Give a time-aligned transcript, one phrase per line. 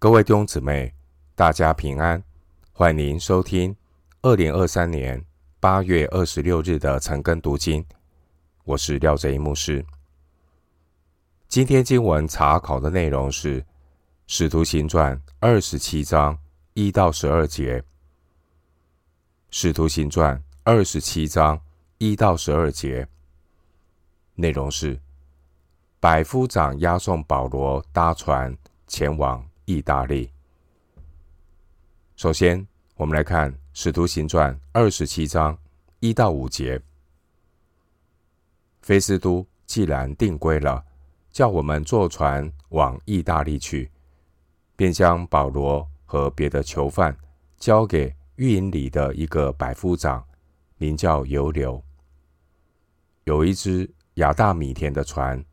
[0.00, 0.94] 各位弟兄姊妹，
[1.34, 2.22] 大家平安！
[2.72, 3.74] 欢迎收听
[4.22, 5.20] 二零二三年
[5.58, 7.84] 八月二十六日的晨更读经。
[8.62, 9.84] 我是廖哲一牧师。
[11.48, 13.60] 今天经文查考的内容是
[14.28, 16.38] 《使徒行传》二十七章
[16.74, 17.80] 一到十二节，
[19.50, 21.60] 《使徒行传》二十七章
[21.98, 23.04] 一到十二节
[24.36, 24.96] 内容是
[25.98, 30.32] 百夫长押送保罗搭船前往意大利。
[32.16, 35.56] 首先，我们来看《使徒行传》二十七章
[36.00, 36.80] 一到五节。
[38.80, 40.82] 菲斯都既然定规了，
[41.30, 43.90] 叫我们坐船往意大利去，
[44.74, 47.14] 便将保罗和别的囚犯
[47.58, 50.26] 交给狱营里的一个百夫长，
[50.78, 51.84] 名叫犹流。
[53.24, 55.44] 有一只亚大米田的船，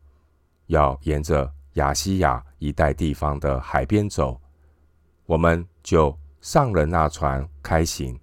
[0.68, 4.40] 要沿着亚西亚一带地方的海边走，
[5.26, 8.18] 我们就上了那船开行。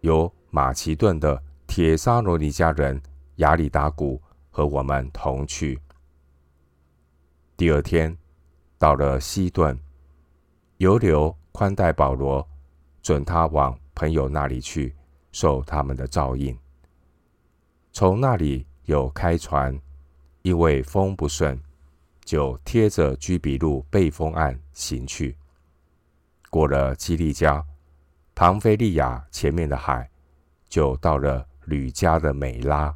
[0.00, 3.00] 由马其顿的铁沙罗尼迦人
[3.36, 5.78] 亚里达古和我们同去。
[7.54, 8.16] 第二天
[8.78, 9.78] 到了西顿，
[10.78, 12.46] 犹流宽待保罗，
[13.02, 14.96] 准他往朋友那里去，
[15.32, 16.58] 受他们的照应。
[17.92, 19.78] 从那里有开船，
[20.40, 21.60] 因为风不顺。
[22.24, 25.36] 就贴着居比路背风岸行去，
[26.50, 27.64] 过了基利家、
[28.34, 30.08] 庞菲利亚前面的海，
[30.68, 32.94] 就到了吕家的美拉。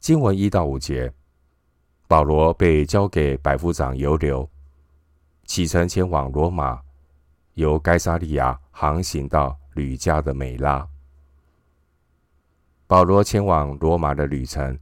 [0.00, 1.12] 经文一到五节，
[2.08, 4.50] 保罗被交给百夫长犹流，
[5.44, 6.82] 启程前往罗马，
[7.54, 10.86] 由该撒利亚航行到吕家的美拉。
[12.86, 14.76] 保罗前往罗马的旅程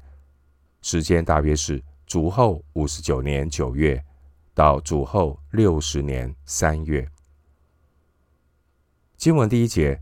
[0.81, 1.83] 时间大约是。
[2.09, 4.03] 主后五十九年九月
[4.55, 7.06] 到主后六十年三月，
[9.19, 10.01] 经文第一节，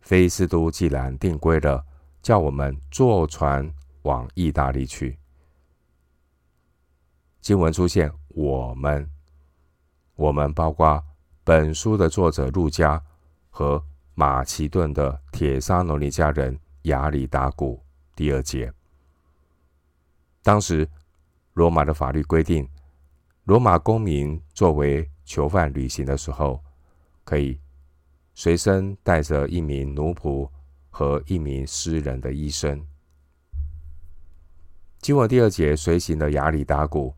[0.00, 1.82] 菲斯都既然定规了，
[2.20, 3.72] 叫我们坐船
[4.02, 5.18] 往意大利去。
[7.40, 9.10] 经文出现“我们”，
[10.16, 11.02] 我们包括
[11.42, 13.02] 本书的作者路加
[13.48, 13.82] 和
[14.12, 17.82] 马其顿的铁沙罗尼迦人雅里达古。
[18.14, 18.70] 第二节。
[20.42, 20.88] 当时，
[21.52, 22.66] 罗马的法律规定，
[23.44, 26.64] 罗马公民作为囚犯旅行的时候，
[27.24, 27.60] 可以
[28.34, 30.48] 随身带着一名奴仆
[30.88, 32.82] 和一名私人的医生。
[35.00, 37.14] 经文第二节随行的亚里达古，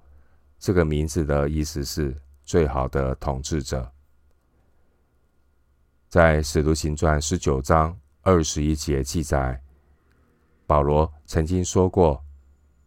[0.58, 3.88] 这个名字的意思是最好的统治者。
[6.08, 9.62] 在使徒行传十九章二十一节记载，
[10.66, 12.20] 保罗曾经说过。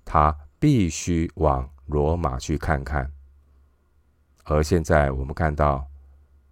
[0.06, 3.12] 他必须往罗马去看看，
[4.44, 5.86] 而现在我们看到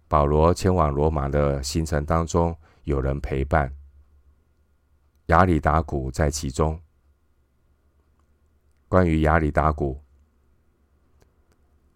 [0.08, 3.72] 保罗前往罗马的行程当中，有人陪伴，
[5.26, 6.78] 亚里达古在其中。
[8.88, 9.94] 关于亚里达古，《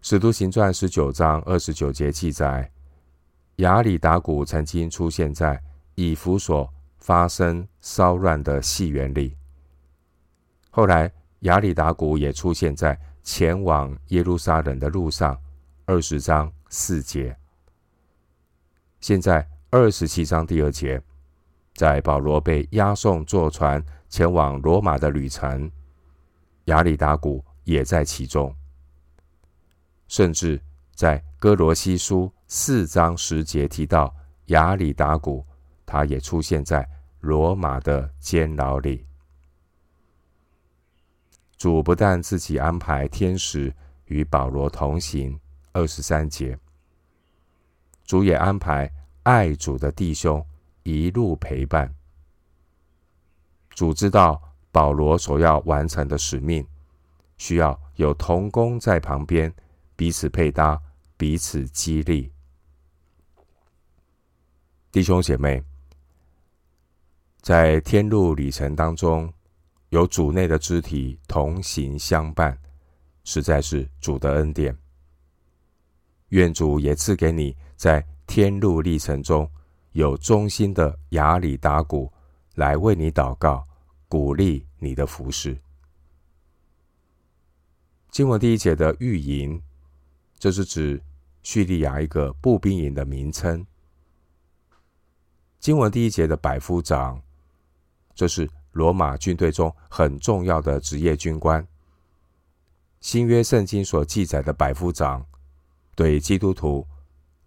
[0.01, 2.71] 使徒行传》十九章二十九节记载，
[3.57, 5.61] 亚里达古曾经出现在
[5.95, 9.37] 以弗所发生骚乱的戏园里，
[10.71, 11.11] 后来。
[11.41, 15.39] 亚里达古也出现在前往耶路撒冷的路上，
[15.85, 17.35] 二十章四节。
[18.99, 21.01] 现在二十七章第二节，
[21.73, 25.71] 在保罗被押送坐船前往罗马的旅程，
[26.65, 28.53] 亚里达古也在其中。
[30.09, 30.59] 甚至
[30.93, 34.13] 在哥罗西书四章十节提到
[34.47, 35.45] 亚里达古，
[35.85, 36.85] 他也出现在
[37.21, 39.05] 罗马的监牢里。
[41.59, 43.75] 主不但自己安排天使
[44.05, 45.37] 与保罗同行，
[45.73, 46.57] 二十三节，
[48.05, 48.89] 主也安排
[49.23, 50.43] 爱主的弟兄
[50.83, 51.93] 一路陪伴。
[53.71, 56.65] 主知道保罗所要完成的使命，
[57.37, 59.53] 需要有同工在旁边，
[59.97, 60.81] 彼此配搭，
[61.17, 62.31] 彼此激励。
[64.93, 65.61] 弟兄姐妹，
[67.41, 69.29] 在天路旅程当中。
[69.89, 72.57] 有主内的肢体同行相伴，
[73.23, 74.77] 实在是主的恩典。
[76.29, 79.49] 愿主也赐给你在天路历程中
[79.93, 82.11] 有忠心的亚里达古
[82.53, 83.67] 来为你祷告，
[84.07, 85.59] 鼓励你的服事。
[88.11, 89.59] 经文第一节的御营，
[90.37, 91.01] 这是指
[91.41, 93.65] 叙利亚一个步兵营的名称。
[95.59, 97.19] 经文第一节的百夫长，
[98.13, 98.47] 这是。
[98.79, 101.67] 罗马军队中很重要的职业军官，
[103.01, 105.25] 新约圣经所记载的百夫长，
[105.95, 106.87] 对基督徒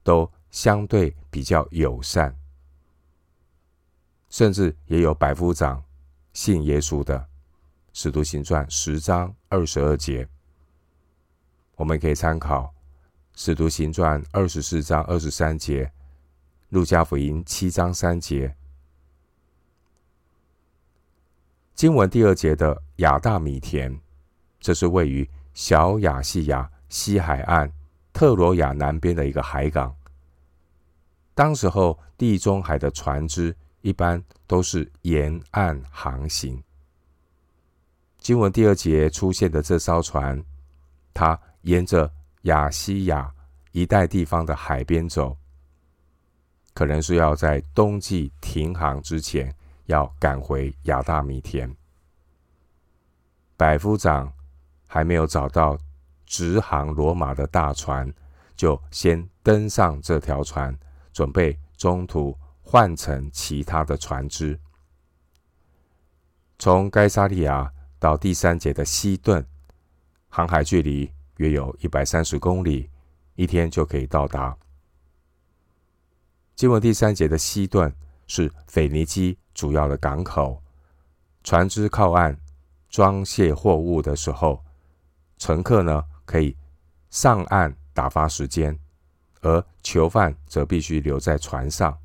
[0.02, 2.36] 都相对比较友善，
[4.28, 5.82] 甚至也有百夫长
[6.34, 7.26] 信耶稣的。
[7.94, 10.28] 使徒行传十章二十二节，
[11.76, 12.74] 我们可以参考
[13.34, 15.90] 使徒行传二十四章二十三节，
[16.68, 18.54] 路加福音七章三节。
[21.74, 23.98] 经文第二节的亚大米田，
[24.60, 27.72] 这是位于小亚细亚西海岸
[28.12, 29.94] 特罗亚南边的一个海港。
[31.34, 36.62] 当时候地中海的船只一般都是沿岸航行。
[38.18, 40.40] 经文第二节出现的这艘船，
[41.12, 43.32] 它沿着亚细亚
[43.72, 45.36] 一带地方的海边走，
[46.74, 49.52] 可能是要在冬季停航之前
[49.86, 51.74] 要赶回亚大米田。
[53.56, 54.32] 百夫长
[54.86, 55.78] 还没有找到
[56.26, 58.12] 直航罗马的大船，
[58.56, 60.76] 就先登上这条船，
[61.12, 64.58] 准备中途换乘其他的船只，
[66.58, 67.72] 从该撒利亚。
[68.02, 69.46] 到第三节的西顿，
[70.28, 72.90] 航海距离约有一百三十公里，
[73.36, 74.58] 一天就可以到达。
[76.56, 77.94] 经文第三节的西顿
[78.26, 80.62] 是腓尼基主要的港口，
[81.44, 82.36] 船只靠岸
[82.88, 84.62] 装卸货物的时候，
[85.38, 86.56] 乘客呢可以
[87.10, 88.78] 上岸打发时间，
[89.40, 91.96] 而囚犯则必须留在船上。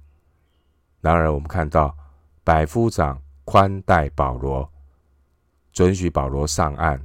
[1.01, 1.95] 然而，我们看到
[2.43, 4.69] 百夫长宽待保罗。
[5.71, 6.99] 准许保罗上岸。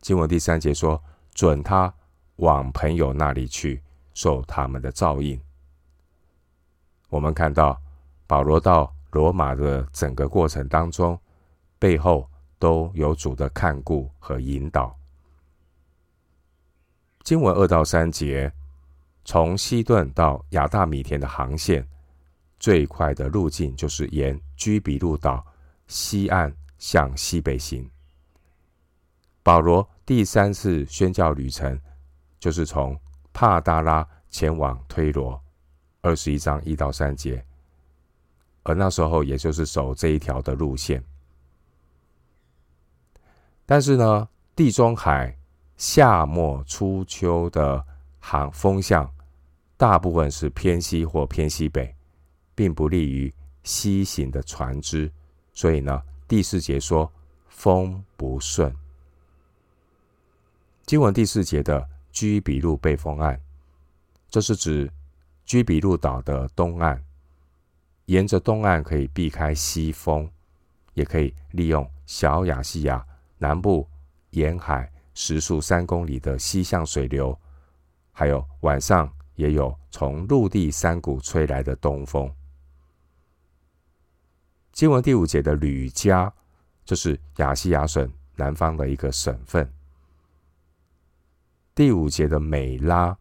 [0.00, 0.98] 经文第三节说
[1.34, 1.92] ：“准他
[2.36, 3.82] 往朋友那里去，
[4.14, 5.38] 受他们的照应。”
[7.10, 7.78] 我们看到
[8.26, 11.16] 保罗到罗马的整个过程当中，
[11.78, 12.28] 背后
[12.58, 14.92] 都有主的看顾和引导。
[17.22, 18.52] 经文二到三节，
[19.24, 21.86] 从西顿到亚大米田的航线，
[22.58, 25.46] 最快的路径就是沿居比路岛
[25.86, 26.52] 西岸。
[26.82, 27.88] 向西北行。
[29.40, 31.80] 保罗第三次宣教旅程，
[32.40, 32.98] 就是从
[33.32, 35.40] 帕达拉前往推罗，
[36.00, 37.46] 二十一章一到三节。
[38.62, 41.02] 而那时候，也就是走这一条的路线。
[43.66, 45.36] 但是呢，地中海
[45.76, 47.84] 夏末初秋的
[48.20, 49.12] 航风向，
[49.76, 51.94] 大部分是偏西或偏西北，
[52.54, 53.32] 并不利于
[53.62, 55.10] 西行的船只，
[55.52, 56.02] 所以呢。
[56.28, 57.12] 第四节说
[57.46, 58.74] 风不顺。
[60.86, 63.38] 经文第四节的居比路背风岸，
[64.30, 64.90] 这是指
[65.44, 67.04] 居比路岛的东岸。
[68.06, 70.28] 沿着东岸可以避开西风，
[70.94, 73.06] 也可以利用小亚细亚
[73.38, 73.88] 南部
[74.30, 77.38] 沿海时速三公里的西向水流，
[78.10, 82.30] 还有晚上也有从陆地山谷吹来的东风。
[84.72, 86.32] 经文第五节的吕家，
[86.84, 89.70] 这是亚细亚省南方的一个省份。
[91.74, 93.16] 第五节的美拉，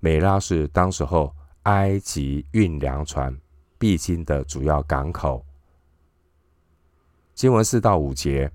[0.00, 1.34] 美拉是当时候
[1.64, 3.36] 埃及运粮船
[3.78, 5.44] 必经的主要港口。
[7.34, 8.50] 经文四到五节，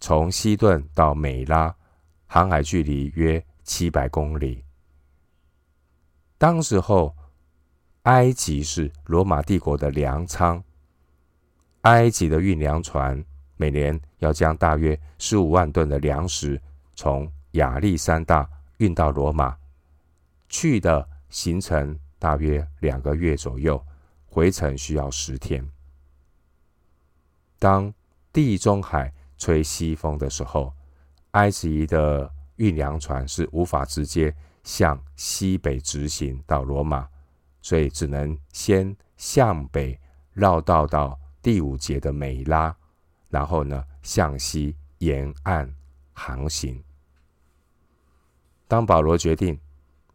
[0.00, 1.74] 从西顿到美拉，
[2.26, 4.64] 航海距离约七百公里。
[6.38, 7.14] 当时候，
[8.02, 10.62] 埃及是罗马帝国的粮仓。
[11.82, 13.24] 埃及的运粮船
[13.56, 16.60] 每年要将大约十五万吨的粮食
[16.94, 18.48] 从亚历山大
[18.78, 19.56] 运到罗马，
[20.48, 23.84] 去的行程大约两个月左右，
[24.32, 25.62] 回程需要十天。
[27.58, 27.92] 当
[28.32, 30.72] 地中海吹西风的时候，
[31.32, 34.34] 埃及的运粮船是无法直接
[34.64, 37.06] 向西北直行到罗马，
[37.60, 40.00] 所以只能先向北
[40.32, 41.18] 绕道到。
[41.42, 42.72] 第五节的美拉，
[43.28, 45.68] 然后呢，向西沿岸
[46.12, 46.80] 航行。
[48.68, 49.58] 当保罗决定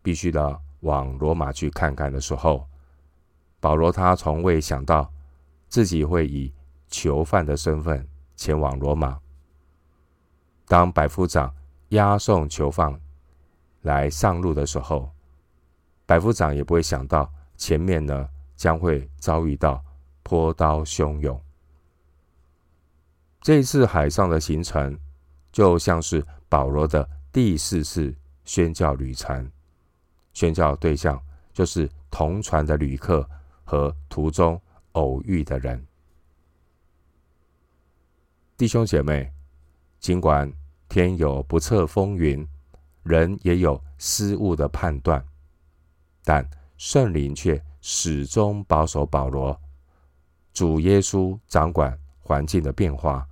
[0.02, 2.66] 必须的往罗马去看看的时候，
[3.60, 5.12] 保罗他从未想到
[5.68, 6.54] 自己会以
[6.88, 9.20] 囚犯的身份前往罗马。
[10.66, 11.54] 当百夫长
[11.90, 13.00] 押送囚犯
[13.82, 15.10] 来上路的时候，
[16.06, 19.84] 百夫长也不会想到前面呢将会遭遇到。
[20.30, 21.42] 波涛汹涌。
[23.42, 25.00] 这一次海上的行程，
[25.54, 29.50] 就像是保罗的第四次宣教旅程。
[30.34, 31.18] 宣教对象
[31.54, 33.26] 就是同船的旅客
[33.68, 34.60] 和途中
[34.94, 35.86] 偶遇的人。
[38.56, 39.30] 弟兄姐妹，
[40.00, 40.52] 尽管
[40.88, 42.48] 天有不测风云，
[43.04, 45.24] 人也有失误的判断，
[46.24, 49.60] 但圣灵却始终保守保罗。
[50.54, 53.28] 主耶稣掌管环境的变化，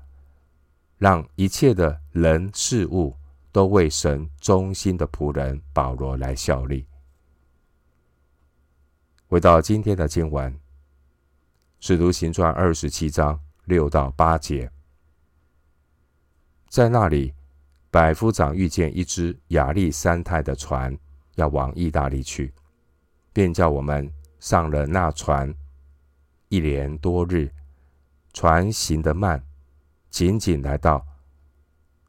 [0.97, 3.15] 让一切的人事物
[3.51, 6.85] 都为神忠心的仆人保罗来效力。
[9.27, 10.53] 回到今天的经文，
[11.79, 14.71] 《使徒行传》二十七章六到八节，
[16.69, 17.33] 在那里，
[17.89, 20.95] 百夫长遇见一只亚历山太的船
[21.35, 22.53] 要往意大利去，
[23.33, 25.53] 便叫我们上了那船。
[26.49, 27.51] 一连多日，
[28.31, 29.43] 船行得慢，
[30.11, 31.03] 仅仅来到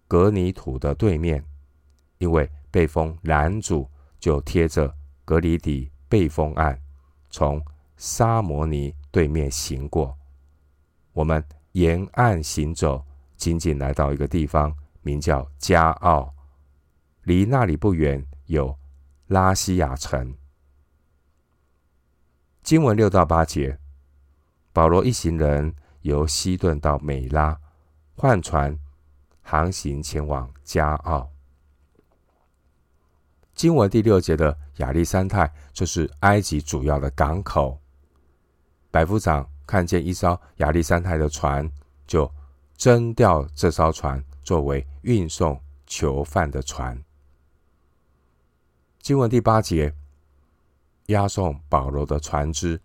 [0.07, 1.43] 格尼土的对面，
[2.19, 4.95] 因为被风拦住，就贴着
[5.25, 6.79] 格里底背风岸，
[7.31, 7.63] 从
[7.97, 10.17] 沙摩尼对面行过。
[11.13, 11.43] 我们
[11.73, 13.05] 沿岸行走，
[13.37, 16.35] 仅仅来到一个地方，名叫加奥，
[17.23, 18.77] 离那里不远有
[19.27, 20.35] 拉西亚城。
[22.63, 23.79] 经文六到八节。
[24.73, 27.59] 保罗一行人由西顿到美拉，
[28.15, 28.79] 换船
[29.41, 31.31] 航行前往加奥。
[33.57, 37.81] 经文第六节的亚历山太，就是埃及主要的港口。
[38.91, 41.69] 百夫长看见一艘亚历山太的船，
[42.07, 42.31] 就
[42.77, 47.03] 征调这艘船作为运送囚犯的船。
[49.01, 49.95] 经文第八节，
[51.07, 52.79] 押送保罗的船只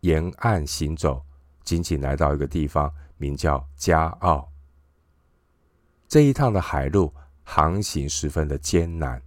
[0.00, 1.24] 沿岸行走。
[1.64, 4.46] 仅仅来到一个地方，名叫加奥。
[6.06, 9.22] 这一趟的海路航行十分的艰难。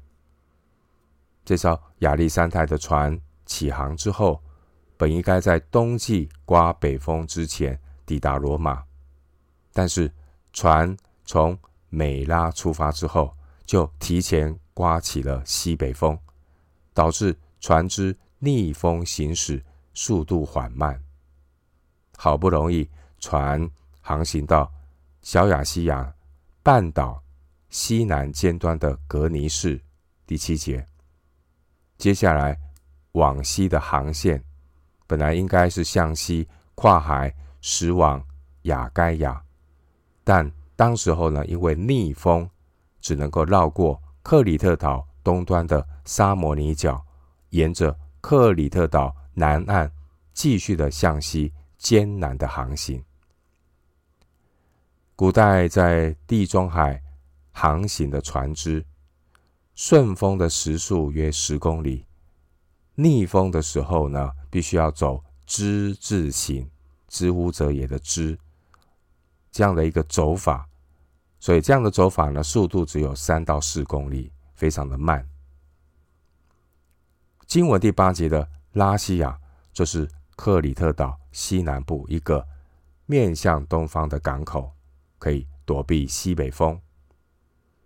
[1.51, 4.41] 这艘亚历山太的船起航之后，
[4.96, 8.81] 本应该在冬季刮北风之前抵达罗马，
[9.74, 10.10] 但是
[10.53, 16.17] 船从美拉出发之后，就提前刮起了西北风，
[16.93, 19.62] 导致船只逆风行驶，
[19.93, 21.03] 速度缓慢。
[22.15, 22.89] 好不容易，
[23.20, 24.72] 船航行到
[25.22, 26.15] 小亚细亚
[26.63, 27.22] 半岛
[27.67, 29.81] 西南尖端的格尼市，
[30.25, 30.88] 第七节。
[32.01, 32.58] 接下来
[33.12, 34.43] 往西的航线，
[35.05, 37.31] 本来应该是向西跨海
[37.62, 38.20] 驶往
[38.63, 39.39] 亚该亚，
[40.24, 42.50] 但当时候呢，因为逆风，
[43.01, 47.05] 只能够绕过克里特岛东端的沙摩尼角，
[47.51, 49.91] 沿着克里特岛南岸
[50.34, 51.53] 继续的向西。
[51.77, 53.03] 艰难的航行。
[55.15, 57.01] 古代在地中海
[57.51, 58.86] 航行的船只，
[59.84, 62.06] 顺风的时速约十公里，
[62.94, 66.70] 逆风的时候呢，必须要走之字形，
[67.08, 68.38] 之乎者也的之，
[69.52, 70.70] 这样的一个走法。
[71.40, 75.28] 所以这样的走法呢，速度只有三到四公里，非常的慢。
[77.48, 79.36] 经文第八节的拉西亚，
[79.74, 81.20] 就是克里特岛。
[81.32, 82.48] 西南部一个
[83.08, 84.72] 面向东方的港口，
[85.18, 86.80] 可以躲避西北风。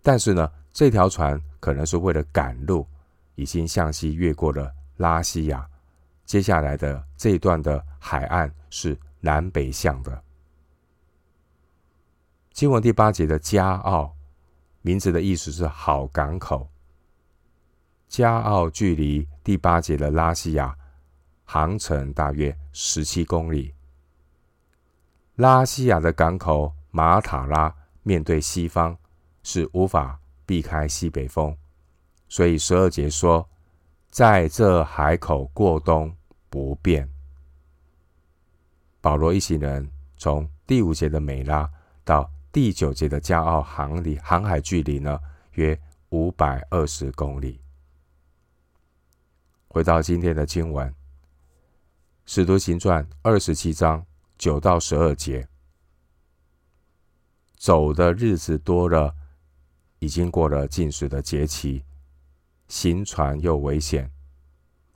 [0.02, 2.86] 但是呢，这条船可能是为了赶路，
[3.34, 5.68] 已经向西越过了拉西亚。
[6.24, 10.22] 接下来的这一段的海岸是南北向的。
[12.52, 14.14] 经文第八节的加奥，
[14.80, 16.70] 名字的意思是好港口。
[18.06, 20.72] 加奥距离第八节的拉西亚。
[21.44, 23.74] 航程大约十七公里。
[25.34, 28.96] 拉西亚的港口马塔拉面对西方，
[29.42, 31.54] 是无法避开西北风，
[32.28, 33.46] 所以十二节说，
[34.08, 36.16] 在这海口过冬
[36.48, 37.06] 不便。
[39.00, 41.70] 保罗一行人从第五节的美拉
[42.04, 45.20] 到第九节的加奥航里航海距离呢，
[45.52, 47.60] 约五百二十公里。
[49.68, 50.94] 回到今天的经文。
[52.24, 54.04] 使徒行传二十七章
[54.36, 55.46] 九到十二节，
[57.56, 59.14] 走的日子多了，
[60.06, 61.82] 已经过了禁食的节期，
[62.68, 64.08] 行船又危险，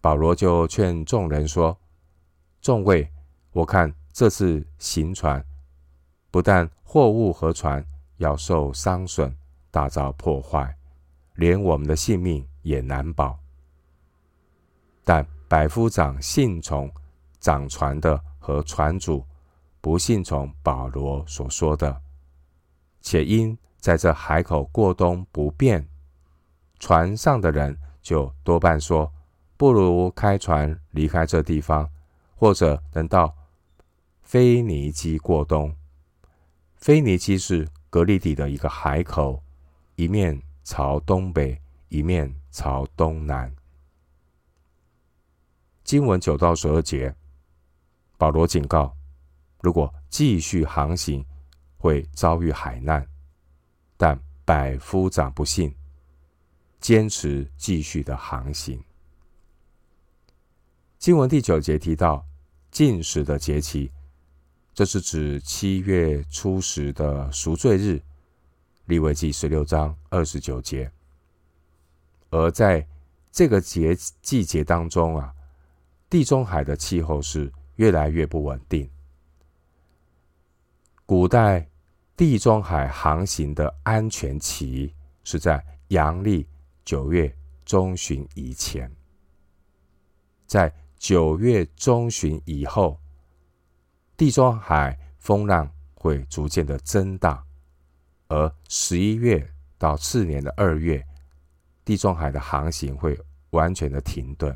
[0.00, 1.76] 保罗就劝众人说
[2.62, 3.10] ：“众位，
[3.50, 5.44] 我看这次行船，
[6.30, 7.84] 不但货物和船
[8.18, 9.36] 要受伤损、
[9.72, 10.72] 大遭破坏，
[11.34, 13.36] 连我们的性命也难保。
[15.04, 16.88] 但百夫长信从。”
[17.40, 19.24] 掌船的和船主
[19.80, 21.98] 不信从保罗所说的，
[23.00, 25.88] 且因在这海口过冬不便，
[26.78, 29.10] 船上的人就多半说：
[29.56, 31.90] 不如开船离开这地方，
[32.36, 33.34] 或者能到
[34.22, 35.74] 腓尼基过冬。
[36.76, 39.42] 腓尼基是革哩底的一个海口，
[39.96, 43.54] 一面朝东北，一面朝东南。
[45.84, 47.14] 经文九到十二节，
[48.16, 48.94] 保罗警告：
[49.60, 51.24] 如果继续航行，
[51.76, 53.06] 会遭遇海难。
[54.00, 55.74] 但百夫长不信，
[56.80, 58.82] 坚持继续的航行。
[60.98, 62.24] 经文第九节提到
[62.70, 63.90] 禁食的节期，
[64.72, 68.00] 这是指七月初十的赎罪日，
[68.86, 70.90] 利未记十六章二十九节。
[72.30, 72.88] 而在
[73.30, 75.34] 这个节季节当中啊，
[76.08, 78.88] 地中海的气候是越来越不稳定。
[81.04, 81.68] 古代
[82.20, 86.46] 地中海航行的安全期是在阳历
[86.84, 87.34] 九月
[87.64, 88.94] 中旬以前，
[90.46, 93.00] 在九月中旬以后，
[94.18, 97.42] 地中海风浪会逐渐的增大，
[98.28, 101.02] 而十一月到次年的二月，
[101.86, 104.54] 地中海的航行会完全的停顿。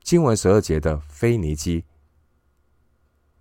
[0.00, 1.84] 经文十二节的腓尼基，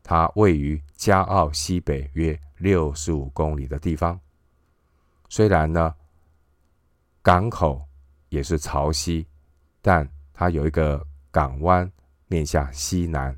[0.03, 4.19] 它位于加奥西北约六十五公里的地方，
[5.29, 5.95] 虽然呢，
[7.21, 7.87] 港口
[8.27, 9.25] 也是潮汐，
[9.81, 11.89] 但它有一个港湾，
[12.27, 13.37] 面向西南，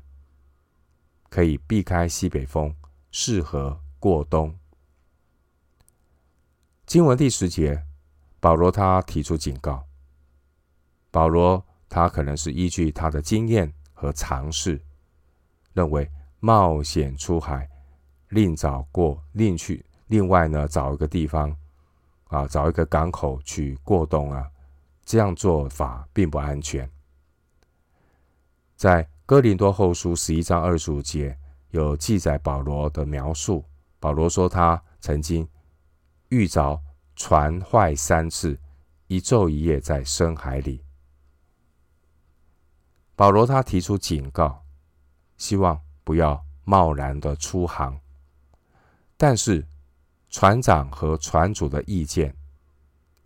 [1.28, 2.74] 可以避开西北风，
[3.12, 4.58] 适合过冬。
[6.84, 7.84] 经文第十节，
[8.40, 9.86] 保罗他提出警告。
[11.10, 14.80] 保罗他可能是依据他的经验和尝试，
[15.72, 17.68] 认为冒险出海，
[18.28, 21.56] 另找过另去，另外呢找一个地方
[22.28, 24.50] 啊，找一个港口去过冬啊。
[25.04, 26.90] 这样做法并不安全。
[28.74, 31.38] 在哥林多后书十一章二十五节
[31.70, 33.64] 有记载保罗的描述。
[34.00, 35.48] 保罗说他曾经
[36.28, 36.80] 遇着
[37.14, 38.58] 船坏三次，
[39.06, 40.84] 一昼一夜在深海里。
[43.14, 44.64] 保罗他提出警告，
[45.36, 48.00] 希望不要贸然的出航。
[49.18, 49.66] 但是
[50.30, 52.34] 船长和船主的意见。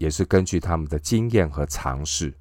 [0.00, 2.34] 也是根据他们的经验和尝试，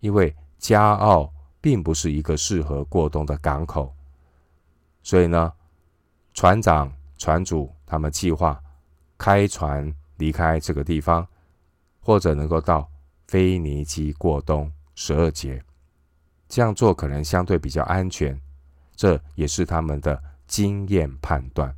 [0.00, 3.94] 因为加奥并不是一个适合过冬的港口，
[5.00, 5.52] 所以呢，
[6.34, 8.60] 船长、船主他们计划
[9.16, 11.24] 开船离开这个地方，
[12.00, 12.90] 或者能够到
[13.28, 14.68] 菲尼基过冬。
[14.96, 15.62] 十二节
[16.48, 18.36] 这样做可能相对比较安全，
[18.96, 21.72] 这也是他们的经验判断。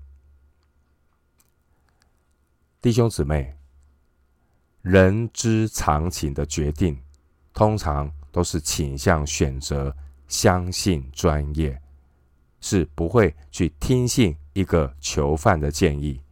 [2.80, 3.54] 弟兄姊妹。
[4.80, 6.98] 人之常情的决定，
[7.52, 9.94] 通常都是倾向选择
[10.28, 11.78] 相信专业，
[12.60, 16.22] 是不会去听信一个囚犯的建议。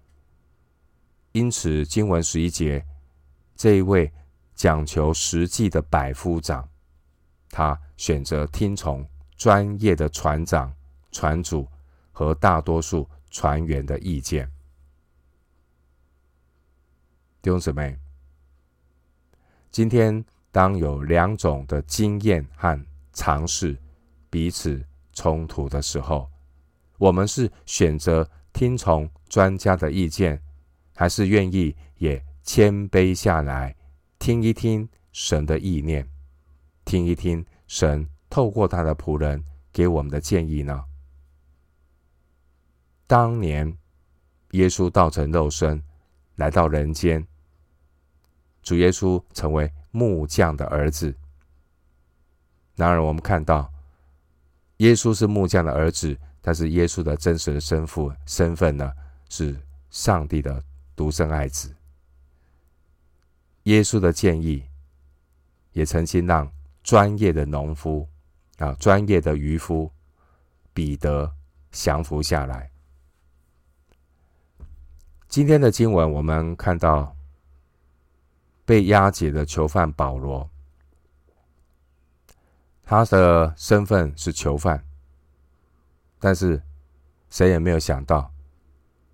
[1.33, 2.83] 因此，经文十一节，
[3.57, 4.11] 这一位
[4.55, 6.67] 讲求实际的百夫长，
[7.51, 10.73] 他选择听从专业的船长、
[11.13, 11.69] 船主
[12.13, 14.51] 和大多数船员的意见。
[17.43, 17.99] 弟兄姊妹。
[19.71, 23.77] 今天，当有两种的经验和尝试
[24.31, 26.31] 彼此冲突的时候，
[26.97, 30.43] 我们是选择听从专家的意见，
[30.95, 33.77] 还是愿意也谦卑下来，
[34.19, 36.09] 听一听神的意念，
[36.87, 40.85] 听一听神透过他的仆人给我们的建议呢？
[43.07, 43.75] 当年，
[44.51, 45.83] 耶稣道成肉身
[46.35, 47.27] 来到人间。
[48.63, 51.15] 主耶稣成为木匠的儿子。
[52.75, 53.73] 然而，我们看到
[54.77, 58.93] 耶稣是木匠的儿子，但是耶稣的真实的身父身份呢，
[59.31, 60.63] 是上帝的
[60.95, 61.75] 独生爱子。
[63.63, 64.63] 耶稣的建议
[65.73, 68.07] 也曾经让专业的农夫
[68.59, 69.91] 啊，专业的渔夫
[70.73, 71.33] 彼得
[71.71, 72.71] 降服下来。
[75.29, 77.15] 今天的经文，我们看到。
[78.69, 80.51] 被押解的囚犯保罗，
[82.83, 84.85] 他的身份是囚犯，
[86.19, 86.61] 但是
[87.31, 88.29] 谁也没有想到，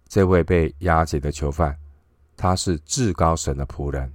[0.09, 1.79] 这位被押解的囚犯，
[2.35, 4.11] 他是至高神的仆人。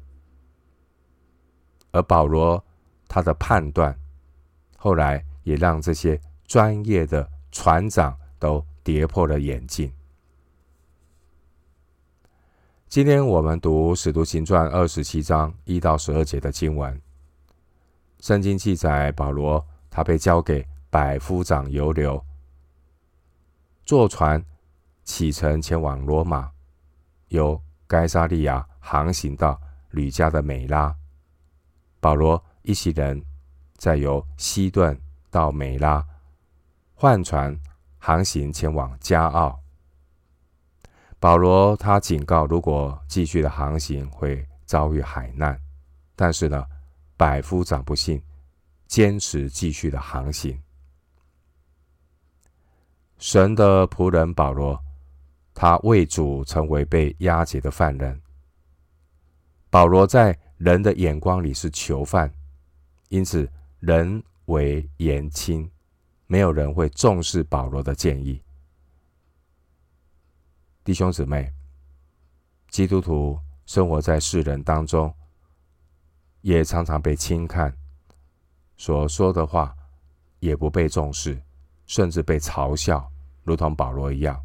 [1.91, 2.65] 而保罗
[3.07, 3.95] 他的判断，
[4.77, 9.91] 后来也让这些专业的船长都跌破了眼镜。
[12.87, 17.01] 今天我们读《使徒行传》二十七章一到十二节的经文。
[18.21, 22.23] 圣经记载，保罗他被交给百夫长犹流，
[23.83, 24.43] 坐船
[25.03, 26.49] 启程前往罗马，
[27.27, 29.59] 由该撒利亚航行到
[29.91, 30.95] 吕家的美拉。
[31.99, 33.21] 保罗一行人
[33.77, 36.05] 再由西顿到美拉，
[36.93, 37.57] 换船
[37.97, 39.57] 航行前往加奥。
[41.19, 45.59] 保罗他警告，如果继续的航行会遭遇海难，
[46.15, 46.65] 但是呢，
[47.15, 48.21] 百夫长不信，
[48.87, 50.59] 坚持继续的航行。
[53.17, 54.79] 神的仆人保罗，
[55.53, 58.21] 他为主成为被押解的犯人。
[59.71, 62.31] 保罗在人的眼光里是囚犯，
[63.09, 65.69] 因此人为言轻，
[66.25, 68.41] 没有人会重视保罗的建议。
[70.83, 71.53] 弟兄姊妹，
[72.69, 75.13] 基督徒生活在世人当中，
[76.41, 77.75] 也常常被轻看，
[78.77, 79.75] 所说的话
[80.39, 81.41] 也不被重视。
[81.87, 83.09] 甚至被嘲笑，
[83.45, 84.37] 如同保罗一样。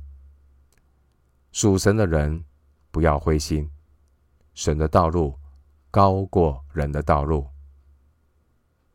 [1.50, 2.44] 属神的人
[2.92, 3.68] 不要灰心，
[4.54, 5.36] 神的道路
[5.90, 7.44] 高过人的道路。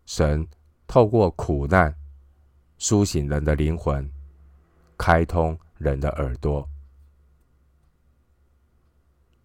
[0.08, 0.44] 神
[0.88, 1.96] 透过苦难
[2.80, 4.10] 苏醒人的灵魂，
[4.98, 6.68] 开通人的耳朵。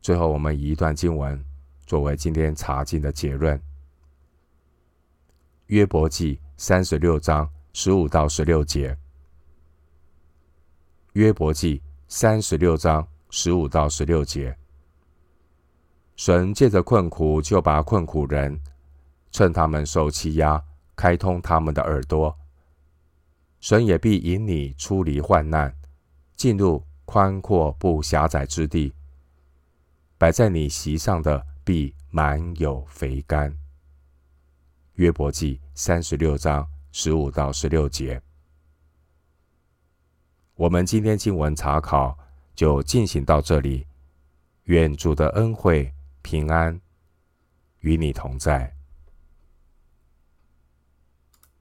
[0.01, 1.45] 最后，我们以一段经文
[1.85, 3.61] 作为今天查经的结论：
[5.67, 7.47] 约伯记三十六章。
[7.75, 8.95] 十五到十六节，
[11.15, 14.55] 约伯记三十六章十五到十六节，
[16.17, 18.61] 神借着困苦，就把困苦人
[19.33, 20.63] 趁他们受欺压，
[20.95, 22.39] 开通他们的耳朵。
[23.59, 25.75] 神也必引你出离患难，
[26.37, 28.93] 进入宽阔不狭窄之地。
[30.17, 33.53] 摆在你席上的必满有肥甘。
[34.95, 36.69] 约伯记三十六章。
[36.95, 38.21] 十五到十六节，
[40.57, 42.19] 我们今天经文查考
[42.55, 43.87] 就进行到这里。
[44.65, 45.91] 愿主的恩惠
[46.21, 46.79] 平安
[47.81, 48.71] 与你同在。